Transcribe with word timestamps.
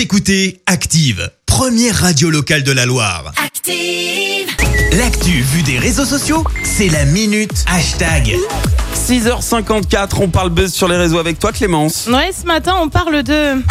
Vous 0.00 0.04
écoutez 0.04 0.62
Active, 0.64 1.30
première 1.44 1.94
radio 1.94 2.30
locale 2.30 2.62
de 2.62 2.72
la 2.72 2.86
Loire. 2.86 3.34
Active. 3.36 4.48
L'actu 4.96 5.42
vue 5.42 5.62
des 5.62 5.78
réseaux 5.78 6.06
sociaux, 6.06 6.42
c'est 6.64 6.88
la 6.88 7.04
minute 7.04 7.66
hashtag. 7.66 8.34
6h54, 8.94 10.12
on 10.22 10.28
parle 10.28 10.48
buzz 10.48 10.72
sur 10.72 10.88
les 10.88 10.96
réseaux 10.96 11.18
avec 11.18 11.38
toi 11.38 11.52
Clémence. 11.52 12.08
Ouais, 12.10 12.30
ce 12.32 12.46
matin, 12.46 12.76
on 12.80 12.88
parle 12.88 13.22
de. 13.22 13.62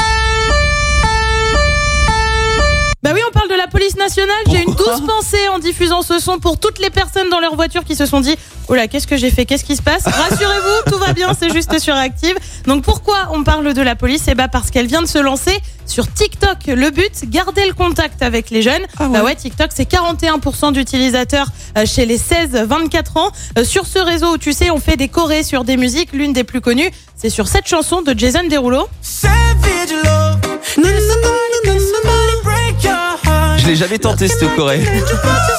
Bah 3.10 3.16
oui, 3.16 3.22
on 3.28 3.32
parle 3.32 3.50
de 3.50 3.56
la 3.56 3.66
police 3.66 3.96
nationale. 3.96 4.36
J'ai 4.52 4.62
une 4.62 4.76
douce 4.76 5.02
pensée 5.08 5.48
en 5.52 5.58
diffusant 5.58 6.04
ce 6.04 6.20
son 6.20 6.38
pour 6.38 6.60
toutes 6.60 6.78
les 6.78 6.92
personnes 6.92 7.28
dans 7.32 7.40
leur 7.40 7.56
voiture 7.56 7.84
qui 7.84 7.96
se 7.96 8.06
sont 8.06 8.20
dit 8.20 8.36
Oh 8.68 8.76
là, 8.76 8.88
qu'est-ce 8.88 9.08
que 9.08 9.18
j'ai 9.18 9.32
fait? 9.32 9.48
Qu'est-ce 9.48 9.64
qui 9.64 9.76
se 9.76 9.82
passe? 9.82 10.04
Rassurez-vous, 10.04 10.92
tout 10.92 11.00
va 11.00 11.14
bien, 11.14 11.32
c'est 11.34 11.52
juste 11.52 11.80
sur 11.80 11.96
Active. 11.96 12.36
Donc 12.68 12.84
pourquoi 12.84 13.30
on 13.32 13.44
parle 13.44 13.74
de 13.74 13.82
la 13.82 13.96
police? 13.96 14.26
Eh 14.28 14.36
bah 14.36 14.48
parce 14.48 14.70
qu'elle 14.70 14.86
vient 14.86 15.02
de 15.02 15.08
se 15.08 15.18
lancer 15.18 15.58
sur 15.88 16.06
TikTok. 16.14 16.68
Le 16.68 16.92
but, 16.92 17.28
garder 17.32 17.66
le 17.66 17.74
contact 17.74 18.22
avec 18.22 18.52
les 18.52 18.62
jeunes. 18.62 18.84
Bah 19.00 19.24
ouais, 19.24 19.34
TikTok, 19.34 19.72
c'est 19.74 19.90
41% 19.90 20.72
d'utilisateurs 20.72 21.48
euh, 21.80 21.88
chez 21.88 22.06
les 22.06 22.20
16-24 22.20 23.18
ans. 23.18 23.32
Euh, 23.58 23.64
Sur 23.64 23.88
ce 23.88 23.98
réseau, 23.98 24.38
tu 24.38 24.54
sais, 24.54 24.70
on 24.70 24.80
fait 24.80 24.98
des 24.98 25.08
chorés 25.08 25.42
sur 25.42 25.64
des 25.64 25.78
musiques. 25.78 26.14
L'une 26.14 26.34
des 26.34 26.44
plus 26.44 26.62
connues, 26.62 26.92
c'est 27.16 27.32
sur 27.32 27.48
cette 27.48 27.68
chanson 27.68 28.04
de 28.04 28.14
Jason 28.16 28.44
Derulo. 28.48 28.88
Je 33.62 33.68
l'ai 33.68 33.76
jamais 33.76 34.00
tenté 34.00 34.28
cette 34.28 34.56
Corée. 34.56 34.82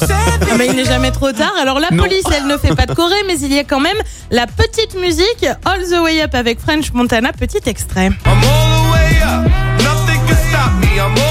Ah 0.02 0.56
bah, 0.58 0.64
il 0.64 0.74
n'est 0.74 0.84
jamais 0.84 1.10
trop 1.10 1.30
tard. 1.32 1.52
Alors 1.60 1.78
la 1.80 1.90
Non. 1.90 2.02
police, 2.02 2.24
elle 2.36 2.46
ne 2.46 2.56
fait 2.56 2.74
pas 2.74 2.86
de 2.86 2.94
choré, 2.94 3.14
mais 3.26 3.38
il 3.40 3.52
y 3.54 3.58
a 3.58 3.64
quand 3.64 3.80
même 3.80 3.96
la 4.30 4.46
petite 4.46 4.94
musique 5.00 5.46
All 5.64 5.80
the 5.84 6.00
Way 6.02 6.22
Up 6.22 6.34
avec 6.34 6.60
French 6.60 6.92
Montana. 6.92 7.32
Petit 7.32 7.60
extrait. 7.66 8.06
I'm 8.06 8.16
all 8.26 8.38
the 8.40 8.92
way 8.92 9.22
up. 9.22 9.50
Nothing 9.82 10.20
can 10.26 10.36
stop 10.48 10.72
me. 10.80 10.98
I'm 10.98 11.12
all 11.18 11.29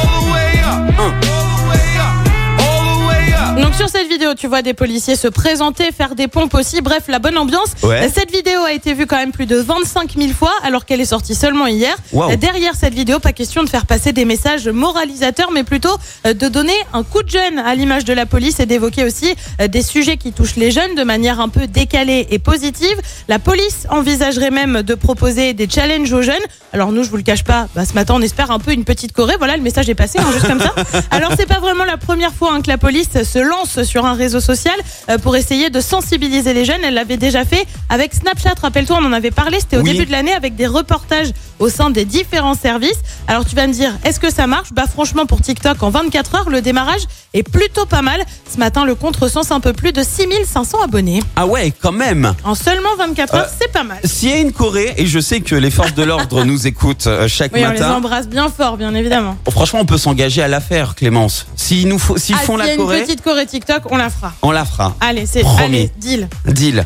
vidéo, 4.29 4.33
tu 4.35 4.47
vois 4.47 4.61
des 4.61 4.73
policiers 4.73 5.15
se 5.15 5.27
présenter, 5.27 5.91
faire 5.91 6.15
des 6.15 6.27
pompes 6.27 6.53
aussi. 6.53 6.81
Bref, 6.81 7.03
la 7.07 7.19
bonne 7.19 7.37
ambiance. 7.37 7.69
Ouais. 7.83 8.09
Cette 8.13 8.31
vidéo 8.31 8.59
a 8.61 8.73
été 8.73 8.93
vue 8.93 9.05
quand 9.05 9.17
même 9.17 9.31
plus 9.31 9.45
de 9.45 9.57
25 9.57 10.15
000 10.17 10.33
fois, 10.33 10.51
alors 10.63 10.85
qu'elle 10.85 11.01
est 11.01 11.05
sortie 11.05 11.35
seulement 11.35 11.67
hier. 11.67 11.95
Wow. 12.13 12.35
Derrière 12.35 12.75
cette 12.75 12.93
vidéo, 12.93 13.19
pas 13.19 13.33
question 13.33 13.63
de 13.63 13.69
faire 13.69 13.85
passer 13.85 14.11
des 14.11 14.25
messages 14.25 14.67
moralisateurs, 14.67 15.51
mais 15.51 15.63
plutôt 15.63 15.95
euh, 16.25 16.33
de 16.33 16.47
donner 16.47 16.73
un 16.93 17.03
coup 17.03 17.23
de 17.23 17.29
jeune 17.29 17.59
à 17.59 17.75
l'image 17.75 18.05
de 18.05 18.13
la 18.13 18.25
police 18.25 18.59
et 18.59 18.65
d'évoquer 18.65 19.03
aussi 19.03 19.33
euh, 19.61 19.67
des 19.67 19.81
sujets 19.81 20.17
qui 20.17 20.31
touchent 20.31 20.55
les 20.55 20.71
jeunes 20.71 20.95
de 20.95 21.03
manière 21.03 21.39
un 21.39 21.49
peu 21.49 21.67
décalée 21.67 22.27
et 22.29 22.39
positive. 22.39 22.95
La 23.27 23.39
police 23.39 23.87
envisagerait 23.89 24.51
même 24.51 24.81
de 24.81 24.95
proposer 24.95 25.53
des 25.53 25.69
challenges 25.69 26.11
aux 26.13 26.21
jeunes. 26.21 26.35
Alors 26.73 26.91
nous, 26.91 27.03
je 27.03 27.09
vous 27.09 27.17
le 27.17 27.23
cache 27.23 27.43
pas, 27.43 27.67
bah, 27.75 27.85
ce 27.85 27.93
matin, 27.93 28.13
on 28.17 28.21
espère 28.21 28.51
un 28.51 28.59
peu 28.59 28.73
une 28.73 28.83
petite 28.83 29.11
Corée. 29.11 29.35
Voilà, 29.37 29.57
le 29.57 29.63
message 29.63 29.89
est 29.89 29.95
passé, 29.95 30.19
hein, 30.19 30.31
juste 30.33 30.47
comme 30.47 30.59
ça. 30.59 30.73
Alors 31.11 31.31
c'est 31.35 31.47
pas 31.47 31.59
vraiment 31.59 31.83
la 31.83 31.97
première 31.97 32.33
fois 32.33 32.53
hein, 32.53 32.61
que 32.61 32.69
la 32.69 32.77
police 32.77 33.23
se 33.23 33.39
lance 33.39 33.83
sur 33.83 34.05
un 34.05 34.13
réseau 34.19 34.39
social 34.39 34.75
euh, 35.09 35.17
pour 35.17 35.35
essayer 35.35 35.71
de 35.71 35.81
sensibiliser 35.81 36.53
les 36.53 36.65
jeunes. 36.65 36.81
Elle 36.83 36.93
l'avait 36.93 37.17
déjà 37.17 37.43
fait 37.45 37.65
avec 37.89 38.13
Snapchat. 38.13 38.53
Rappelle-toi, 38.61 38.99
on 39.01 39.05
en 39.05 39.13
avait 39.13 39.31
parlé. 39.31 39.59
C'était 39.59 39.77
au 39.77 39.81
Oui. 39.81 39.93
début 39.93 40.05
de 40.05 40.11
l'année 40.11 40.33
avec 40.33 40.55
des 40.55 40.67
reportages 40.67 41.31
au 41.59 41.69
sein 41.69 41.89
des 41.89 42.05
différents 42.05 42.55
services. 42.55 42.99
Alors 43.27 43.45
tu 43.45 43.55
vas 43.55 43.67
me 43.67 43.73
dire, 43.73 43.91
est-ce 44.03 44.19
que 44.19 44.31
ça 44.31 44.47
marche? 44.47 44.69
Bah 44.73 44.85
franchement, 44.91 45.25
pour 45.25 45.41
TikTok, 45.41 45.81
en 45.83 45.89
24 45.89 46.35
heures, 46.35 46.49
le 46.49 46.61
démarrage 46.61 47.01
est 47.33 47.43
plutôt 47.43 47.85
pas 47.85 48.01
mal. 48.01 48.21
Ce 48.51 48.57
matin, 48.57 48.85
le 48.85 48.95
compte 48.95 49.15
recense 49.17 49.51
un 49.51 49.59
peu 49.59 49.73
plus 49.73 49.91
de 49.91 50.01
6500 50.03 50.81
abonnés. 50.83 51.21
Ah 51.35 51.45
ouais, 51.45 51.71
quand 51.81 51.91
même. 51.91 52.33
En 52.43 52.55
seulement 52.55 52.95
24 52.97 53.35
heures, 53.35 53.43
Euh, 53.43 53.47
c'est 53.59 53.71
pas 53.71 53.83
mal. 53.83 53.99
S'il 54.03 54.29
y 54.29 54.33
a 54.33 54.37
une 54.37 54.51
Corée, 54.51 54.93
et 54.97 55.05
je 55.05 55.19
sais 55.19 55.41
que 55.41 55.55
les 55.55 55.69
forces 55.71 55.93
de 55.93 56.03
l'ordre 56.03 56.43
nous 56.43 56.65
écoutent 56.67 57.07
euh, 57.07 57.27
chaque 57.27 57.53
Oui, 57.53 57.61
on 57.63 57.71
les 57.71 57.79
matin, 57.79 57.93
embrasse 57.95 58.27
bien 58.27 58.49
fort, 58.49 58.77
bien 58.77 58.93
évidemment. 58.95 59.37
oh, 59.45 59.51
franchement, 59.51 59.79
on 59.81 59.85
peut 59.85 59.97
s'engager 59.97 60.41
à 60.41 60.47
la 60.47 60.59
faire, 60.61 60.95
Clémence. 60.95 61.45
S'ils 61.55 61.87
nous 61.87 61.99
faut, 61.99 62.17
s'ils 62.17 62.35
Ah, 62.35 62.43
font 62.43 62.53
s'il 62.57 62.63
y 62.65 62.67
la 62.67 62.71
a 62.73 62.75
une 62.75 63.03
petite 63.05 63.21
Corée 63.21 63.45
TikTok, 63.45 63.83
on 63.91 63.97
la 63.97 64.09
fera. 64.09 64.33
on 64.41 64.51
la 64.51 64.65
fera. 64.65 64.95
Allez, 64.99 65.25
c'est 65.25 65.41
Promis. 65.41 65.63
allez, 65.63 65.91
deal. 65.99 66.27
Deal. 66.45 66.85